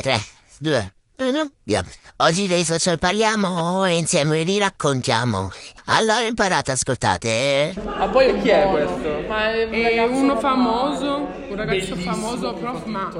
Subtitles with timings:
[0.00, 0.16] 3,
[0.60, 1.84] 2, 1, via.
[2.18, 5.50] Oggi dei social parliamo e insieme li raccontiamo.
[5.86, 7.74] Allora imparate, ascoltate.
[7.84, 9.24] A voi chi è questo?
[9.26, 11.26] Ma è, è uno famoso,
[11.58, 13.10] ragazzo famoso, prof, ma,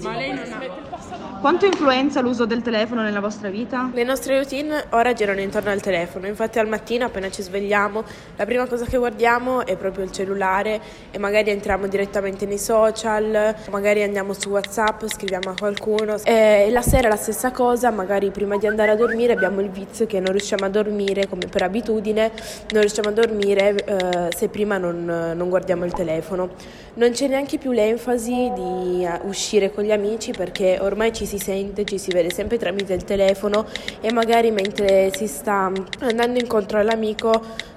[0.00, 1.40] ma lei non ha...
[1.40, 3.90] Quanto influenza l'uso del telefono nella vostra vita?
[3.92, 8.04] Le nostre routine ora girano intorno al telefono, infatti al mattino appena ci svegliamo
[8.36, 13.54] la prima cosa che guardiamo è proprio il cellulare e magari entriamo direttamente nei social,
[13.70, 18.56] magari andiamo su Whatsapp, scriviamo a qualcuno e la sera la stessa cosa, magari prima
[18.56, 22.32] di andare a dormire abbiamo il vizio che non riusciamo a dormire come per abitudine,
[22.72, 26.50] non riusciamo a dormire eh, se prima non, non guardiamo il telefono.
[26.94, 31.38] Non c'è neanche più l'enfasi di eh, uscire con gli amici perché ormai ci si
[31.38, 33.66] sente, ci si vede sempre tramite il telefono
[34.00, 37.30] e magari mentre si sta andando incontro all'amico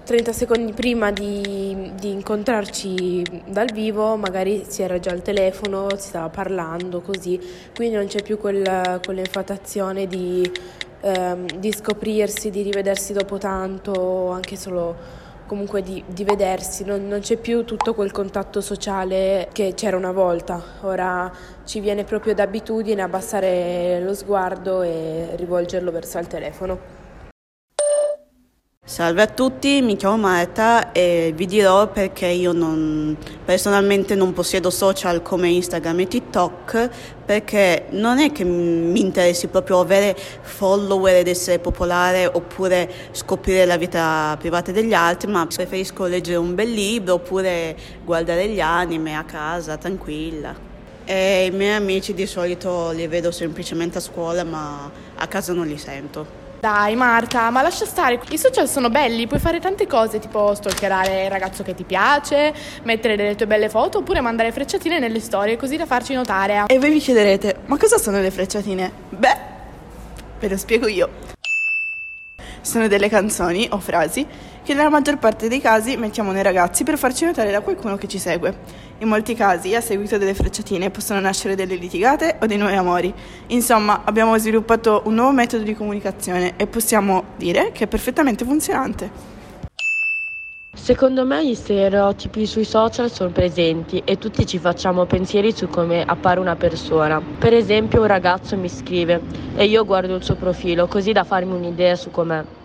[0.03, 6.07] 30 secondi prima di, di, incontrarci dal vivo magari si era già al telefono, si
[6.07, 7.39] stava parlando così,
[7.75, 10.51] quindi non c'è più quel, quell'infatazione di,
[11.01, 17.19] ehm, di scoprirsi, di rivedersi dopo tanto, anche solo comunque di, di vedersi, non, non,
[17.19, 21.29] c'è più tutto quel contatto sociale che c'era una volta, ora
[21.65, 27.00] ci viene proprio d'abitudine abbassare lo sguardo e rivolgerlo verso il telefono.
[28.91, 34.69] Salve a tutti, mi chiamo Marta e vi dirò perché io non, personalmente non possiedo
[34.69, 36.89] social come Instagram e TikTok
[37.23, 43.77] perché non è che mi interessi proprio avere follower ed essere popolare oppure scoprire la
[43.77, 49.23] vita privata degli altri, ma preferisco leggere un bel libro oppure guardare gli anime a
[49.23, 50.53] casa tranquilla.
[51.05, 55.65] E i miei amici di solito li vedo semplicemente a scuola ma a casa non
[55.65, 56.40] li sento.
[56.61, 61.23] Dai Marta, ma lascia stare, i social sono belli, puoi fare tante cose, tipo stalkerare
[61.23, 65.57] il ragazzo che ti piace, mettere delle tue belle foto oppure mandare frecciatine nelle storie
[65.57, 66.65] così da farci notare.
[66.67, 68.91] E voi vi chiederete, ma cosa sono le frecciatine?
[69.09, 69.37] Beh,
[70.39, 71.30] ve lo spiego io.
[72.71, 74.25] Sono delle canzoni o frasi
[74.63, 78.07] che nella maggior parte dei casi mettiamo nei ragazzi per farci notare da qualcuno che
[78.07, 78.55] ci segue.
[78.99, 83.13] In molti casi, a seguito delle frecciatine, possono nascere delle litigate o dei nuovi amori.
[83.47, 89.11] Insomma, abbiamo sviluppato un nuovo metodo di comunicazione e possiamo dire che è perfettamente funzionante.
[90.73, 96.05] Secondo me gli stereotipi sui social sono presenti e tutti ci facciamo pensieri su come
[96.05, 97.21] appare una persona.
[97.37, 99.19] Per esempio un ragazzo mi scrive
[99.57, 102.59] e io guardo il suo profilo così da farmi un'idea su com'è.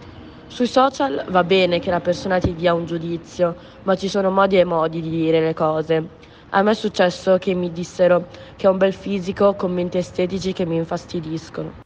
[0.48, 4.58] Sui social va bene che la persona ti dia un giudizio, ma ci sono modi
[4.58, 6.08] e modi di dire le cose.
[6.50, 10.64] A me è successo che mi dissero che ho un bel fisico, commenti estetici che
[10.64, 11.84] mi infastidiscono.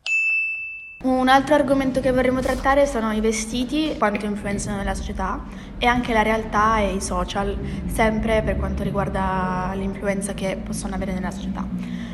[1.02, 5.42] Un altro argomento che vorremmo trattare sono i vestiti, quanto influenzano nella società
[5.78, 7.56] e anche la realtà e i social,
[7.86, 11.66] sempre per quanto riguarda l'influenza che possono avere nella società.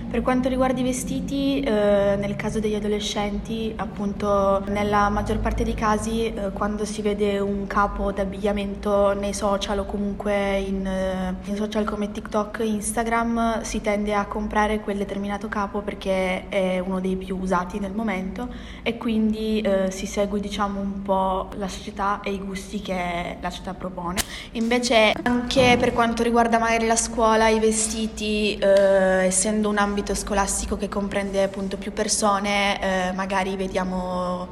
[0.08, 5.74] Per quanto riguarda i vestiti, eh, nel caso degli adolescenti, appunto nella maggior parte dei
[5.74, 11.56] casi eh, quando si vede un capo d'abbigliamento nei social o comunque in, eh, in,
[11.56, 17.16] social come TikTok Instagram si tende a comprare quel determinato capo perché è uno dei
[17.16, 18.48] più usati nel momento
[18.82, 23.50] e quindi eh, si segue diciamo un po' la società e i gusti che la
[23.50, 24.20] società propone.
[24.52, 30.14] Invece anche per quanto riguarda magari la scuola, i vestiti, eh, essendo un ambito ambito
[30.14, 34.48] scolastico che comprende appunto più persone, eh, magari vediamo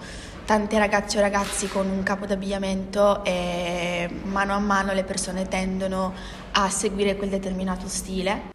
[0.47, 6.15] tante ragazze o ragazzi con un capo d'abbigliamento e mano a mano le persone tendono
[6.53, 8.54] a seguire quel determinato stile.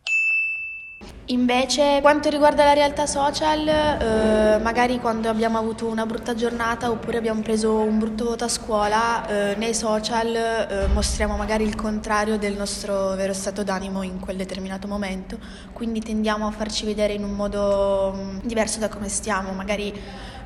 [1.32, 7.20] Invece, quanto riguarda la realtà social, eh, magari quando abbiamo avuto una brutta giornata oppure
[7.20, 12.40] abbiamo preso un brutto voto a scuola, eh, nei social eh, mostriamo magari il contrario
[12.40, 15.38] del nostro vero stato d'animo in quel determinato momento,
[15.72, 19.94] quindi tendiamo a farci vedere in un modo mm, diverso da come stiamo, magari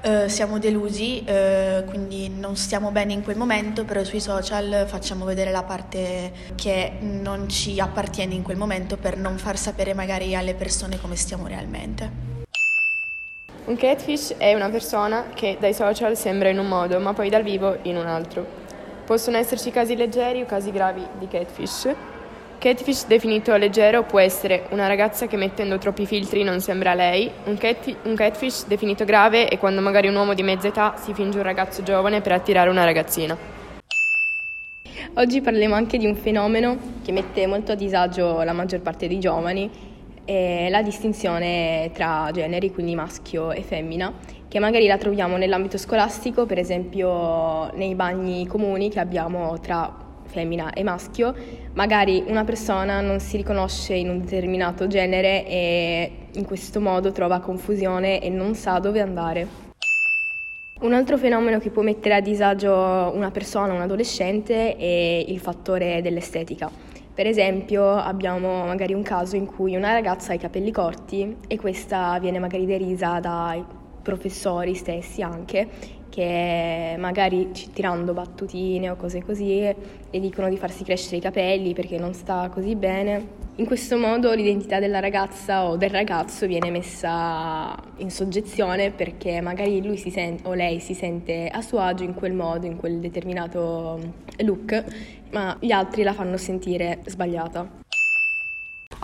[0.03, 5.23] eh, siamo delusi, eh, quindi non stiamo bene in quel momento, però sui social facciamo
[5.23, 10.35] vedere la parte che non ci appartiene in quel momento per non far sapere magari
[10.35, 12.31] alle persone come stiamo realmente.
[13.65, 17.44] Un catfish è una persona che dai social sembra in un modo, ma poi dal
[17.44, 18.45] vivo in un altro.
[19.06, 21.95] Possono esserci casi leggeri o casi gravi di catfish.
[22.63, 27.57] Catfish definito leggero può essere una ragazza che mettendo troppi filtri non sembra lei, un,
[27.57, 31.36] cat, un catfish definito grave è quando magari un uomo di mezza età si finge
[31.39, 33.38] un ragazzo giovane per attirare una ragazzina.
[35.15, 39.19] Oggi parliamo anche di un fenomeno che mette molto a disagio la maggior parte dei
[39.19, 39.69] giovani,
[40.24, 44.13] è la distinzione tra generi, quindi maschio e femmina,
[44.48, 50.02] che magari la troviamo nell'ambito scolastico, per esempio nei bagni comuni che abbiamo tra
[50.33, 51.33] femmina e maschio,
[51.74, 57.39] magari una persona non si riconosce in un determinato genere e in questo modo trova
[57.39, 59.47] confusione e non sa dove andare.
[60.81, 66.01] Un altro fenomeno che può mettere a disagio una persona, un adolescente, è il fattore
[66.01, 66.69] dell'estetica.
[67.13, 71.57] Per esempio abbiamo magari un caso in cui una ragazza ha i capelli corti e
[71.57, 73.63] questa viene magari derisa dai
[74.03, 81.15] professori stessi anche che magari tirando battutine o cose così le dicono di farsi crescere
[81.15, 83.41] i capelli perché non sta così bene.
[83.55, 89.83] In questo modo l'identità della ragazza o del ragazzo viene messa in soggezione perché magari
[89.83, 92.99] lui si sente, o lei si sente a suo agio in quel modo, in quel
[92.99, 93.99] determinato
[94.38, 94.83] look,
[95.31, 97.81] ma gli altri la fanno sentire sbagliata.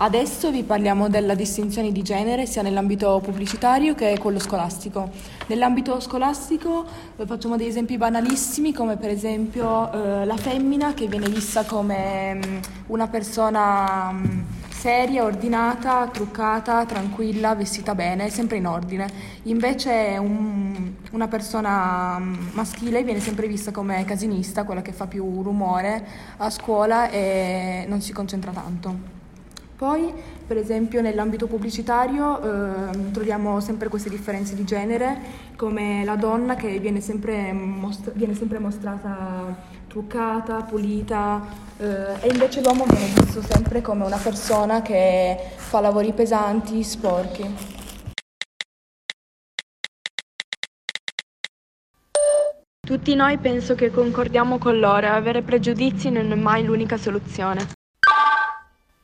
[0.02, 5.10] Adesso vi parliamo della distinzione di genere sia nell'ambito pubblicitario che quello scolastico.
[5.48, 6.86] Nell'ambito scolastico
[7.18, 12.32] eh, facciamo degli esempi banalissimi come per esempio eh, la femmina che viene vista come
[12.32, 19.06] mh, mm, una persona mh, mm, seria, ordinata, truccata, tranquilla, vestita bene, sempre in ordine.
[19.42, 25.42] Invece un, una persona mm, maschile viene sempre vista come casinista, quella che fa più
[25.42, 26.06] rumore
[26.38, 29.19] a scuola e non si concentra tanto.
[29.80, 30.12] Poi,
[30.46, 35.18] per esempio, nell'ambito pubblicitario eh, troviamo sempre queste differenze di genere,
[35.56, 39.56] come la donna che viene sempre, mostra- viene sempre mostrata
[39.88, 41.46] truccata, pulita,
[41.78, 47.56] eh, e invece l'uomo viene visto sempre come una persona che fa lavori pesanti, sporchi.
[52.86, 57.79] Tutti noi penso che concordiamo con loro, avere pregiudizi non è mai l'unica soluzione.